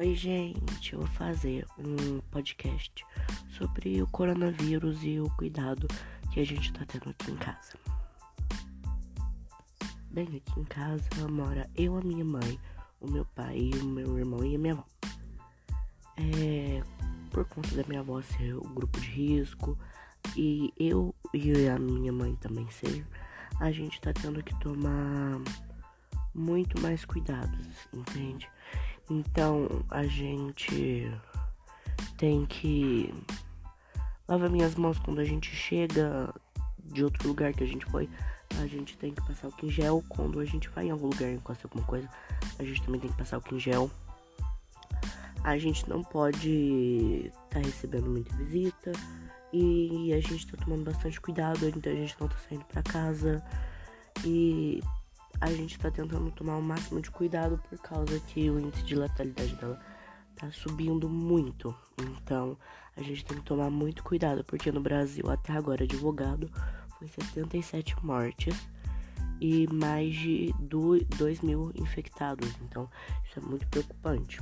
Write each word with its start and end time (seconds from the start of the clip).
Oi, 0.00 0.14
gente, 0.14 0.94
eu 0.94 1.00
vou 1.00 1.08
fazer 1.08 1.66
um 1.76 2.20
podcast 2.30 3.04
sobre 3.50 4.00
o 4.00 4.06
coronavírus 4.06 5.04
e 5.04 5.20
o 5.20 5.28
cuidado 5.36 5.86
que 6.32 6.40
a 6.40 6.46
gente 6.46 6.72
tá 6.72 6.86
tendo 6.86 7.10
aqui 7.10 7.30
em 7.30 7.36
casa. 7.36 7.74
Bem, 10.10 10.24
aqui 10.24 10.58
em 10.58 10.64
casa 10.64 11.28
mora 11.30 11.68
eu, 11.76 11.98
a 11.98 12.00
minha 12.00 12.24
mãe, 12.24 12.58
o 12.98 13.10
meu 13.10 13.26
pai, 13.26 13.72
o 13.78 13.84
meu 13.84 14.18
irmão 14.18 14.42
e 14.42 14.56
a 14.56 14.58
minha 14.58 14.72
avó. 14.72 14.86
É, 16.16 16.82
por 17.30 17.44
conta 17.44 17.74
da 17.74 17.84
minha 17.86 18.00
avó 18.00 18.22
ser 18.22 18.54
o 18.54 18.62
grupo 18.62 18.98
de 18.98 19.10
risco 19.10 19.78
e 20.34 20.72
eu 20.78 21.14
e 21.34 21.68
a 21.68 21.78
minha 21.78 22.10
mãe 22.10 22.34
também 22.36 22.66
ser, 22.70 23.06
a 23.60 23.70
gente 23.70 24.00
tá 24.00 24.14
tendo 24.14 24.42
que 24.42 24.58
tomar 24.60 25.42
muito 26.34 26.80
mais 26.80 27.04
cuidados, 27.04 27.66
entende? 27.92 28.48
Então 29.10 29.84
a 29.90 30.04
gente 30.04 31.12
tem 32.16 32.46
que 32.46 33.12
lavar 34.28 34.48
minhas 34.48 34.76
mãos 34.76 35.00
quando 35.00 35.20
a 35.20 35.24
gente 35.24 35.50
chega 35.50 36.32
de 36.78 37.02
outro 37.02 37.26
lugar 37.26 37.52
que 37.52 37.64
a 37.64 37.66
gente 37.66 37.84
foi. 37.86 38.08
A 38.62 38.66
gente 38.66 38.96
tem 38.96 39.12
que 39.12 39.20
passar 39.22 39.48
o 39.48 39.54
em 39.62 39.70
gel 39.70 40.04
quando 40.08 40.38
a 40.38 40.44
gente 40.44 40.68
vai 40.68 40.86
em 40.86 40.90
algum 40.90 41.08
lugar 41.08 41.32
encosta 41.32 41.66
alguma 41.66 41.84
coisa. 41.84 42.08
A 42.58 42.64
gente 42.64 42.82
também 42.82 43.00
tem 43.00 43.10
que 43.10 43.16
passar 43.16 43.38
o 43.38 43.54
em 43.54 43.58
gel. 43.58 43.90
A 45.42 45.58
gente 45.58 45.88
não 45.88 46.04
pode 46.04 47.26
estar 47.26 47.48
tá 47.48 47.58
recebendo 47.60 48.10
muita 48.10 48.34
visita 48.36 48.92
e 49.52 50.12
a 50.12 50.20
gente 50.20 50.46
tá 50.46 50.56
tomando 50.62 50.84
bastante 50.84 51.20
cuidado, 51.20 51.66
então 51.68 51.92
a 51.92 51.96
gente 51.96 52.14
não 52.20 52.28
tá 52.28 52.36
saindo 52.48 52.64
para 52.66 52.82
casa 52.82 53.42
e 54.24 54.80
a 55.40 55.50
gente 55.52 55.78
tá 55.78 55.90
tentando 55.90 56.30
tomar 56.30 56.56
o 56.56 56.62
máximo 56.62 57.00
de 57.00 57.10
cuidado 57.10 57.58
por 57.68 57.78
causa 57.78 58.20
que 58.20 58.50
o 58.50 58.60
índice 58.60 58.82
de 58.84 58.94
letalidade 58.94 59.54
dela 59.56 59.80
tá 60.36 60.50
subindo 60.52 61.08
muito. 61.08 61.74
Então, 61.98 62.56
a 62.96 63.02
gente 63.02 63.24
tem 63.24 63.38
que 63.38 63.44
tomar 63.44 63.70
muito 63.70 64.02
cuidado, 64.02 64.44
porque 64.44 64.70
no 64.70 64.80
Brasil 64.80 65.30
até 65.30 65.52
agora 65.52 65.86
divulgado 65.86 66.50
foi 66.98 67.08
77 67.08 68.04
mortes 68.04 68.54
e 69.40 69.66
mais 69.72 70.14
de 70.14 70.52
2 70.60 71.40
mil 71.40 71.72
infectados. 71.74 72.50
Então, 72.62 72.88
isso 73.24 73.38
é 73.38 73.42
muito 73.42 73.66
preocupante. 73.68 74.40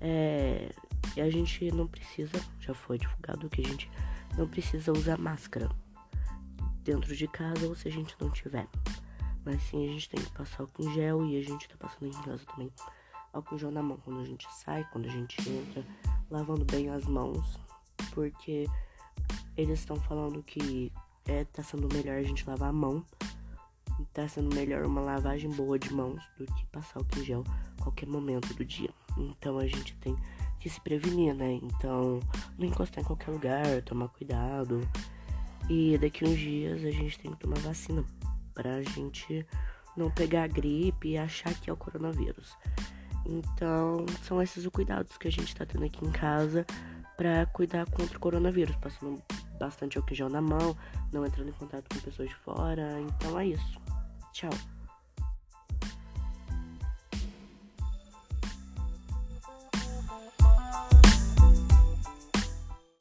É, 0.00 0.72
e 1.16 1.20
a 1.20 1.30
gente 1.30 1.70
não 1.70 1.86
precisa, 1.86 2.40
já 2.58 2.74
foi 2.74 2.98
divulgado 2.98 3.48
que 3.48 3.60
a 3.60 3.68
gente 3.68 3.90
não 4.36 4.48
precisa 4.48 4.92
usar 4.92 5.18
máscara 5.18 5.68
dentro 6.82 7.14
de 7.14 7.28
casa 7.28 7.66
ou 7.66 7.76
se 7.76 7.86
a 7.86 7.90
gente 7.92 8.16
não 8.20 8.30
tiver. 8.30 8.66
Mas 9.44 9.62
sim, 9.62 9.88
a 9.88 9.92
gente 9.92 10.08
tem 10.08 10.20
que 10.20 10.30
passar 10.32 10.62
álcool 10.62 10.82
em 10.84 10.94
gel 10.94 11.24
e 11.24 11.38
a 11.38 11.42
gente 11.42 11.68
tá 11.68 11.76
passando 11.78 12.06
em 12.08 12.22
casa 12.22 12.44
também 12.46 12.70
álcool 13.32 13.54
em 13.54 13.58
gel 13.58 13.70
na 13.70 13.82
mão 13.82 13.98
quando 14.04 14.20
a 14.20 14.24
gente 14.24 14.46
sai, 14.52 14.86
quando 14.92 15.06
a 15.06 15.10
gente 15.10 15.36
entra, 15.48 15.84
lavando 16.30 16.64
bem 16.64 16.90
as 16.90 17.04
mãos, 17.04 17.58
porque 18.12 18.66
eles 19.56 19.80
estão 19.80 19.96
falando 19.96 20.42
que 20.42 20.92
é, 21.26 21.44
tá 21.44 21.62
sendo 21.62 21.88
melhor 21.94 22.18
a 22.18 22.22
gente 22.22 22.48
lavar 22.48 22.70
a 22.70 22.72
mão, 22.72 23.04
tá 24.12 24.26
sendo 24.26 24.54
melhor 24.54 24.84
uma 24.84 25.00
lavagem 25.00 25.50
boa 25.50 25.78
de 25.78 25.92
mãos 25.92 26.22
do 26.38 26.46
que 26.46 26.66
passar 26.66 26.98
álcool 26.98 27.20
em 27.20 27.24
gel 27.24 27.44
qualquer 27.80 28.06
momento 28.06 28.52
do 28.54 28.64
dia. 28.64 28.90
Então 29.16 29.58
a 29.58 29.66
gente 29.66 29.94
tem 29.96 30.16
que 30.58 30.68
se 30.68 30.80
prevenir, 30.80 31.34
né? 31.34 31.52
Então 31.54 32.20
não 32.58 32.66
encostar 32.66 33.02
em 33.02 33.06
qualquer 33.06 33.30
lugar, 33.30 33.82
tomar 33.82 34.08
cuidado. 34.08 34.80
E 35.68 35.96
daqui 35.98 36.24
uns 36.24 36.38
dias 36.38 36.84
a 36.84 36.90
gente 36.90 37.18
tem 37.18 37.30
que 37.30 37.38
tomar 37.38 37.58
vacina 37.60 38.04
pra 38.60 38.82
gente 38.82 39.46
não 39.96 40.10
pegar 40.10 40.46
gripe 40.48 41.08
e 41.08 41.18
achar 41.18 41.54
que 41.54 41.70
é 41.70 41.72
o 41.72 41.76
coronavírus. 41.76 42.54
Então, 43.24 44.04
são 44.22 44.42
esses 44.42 44.64
os 44.64 44.70
cuidados 44.70 45.16
que 45.16 45.28
a 45.28 45.32
gente 45.32 45.56
tá 45.56 45.64
tendo 45.64 45.86
aqui 45.86 46.04
em 46.04 46.10
casa 46.10 46.66
para 47.16 47.46
cuidar 47.46 47.88
contra 47.90 48.18
o 48.18 48.20
coronavírus, 48.20 48.76
passando 48.76 49.22
bastante 49.58 49.96
álcool 49.96 50.28
na 50.28 50.42
mão, 50.42 50.76
não 51.10 51.24
entrando 51.24 51.48
em 51.48 51.52
contato 51.52 51.86
com 51.94 52.00
pessoas 52.00 52.28
de 52.28 52.34
fora. 52.36 53.00
Então 53.00 53.38
é 53.38 53.46
isso. 53.46 53.80
Tchau. 54.32 54.50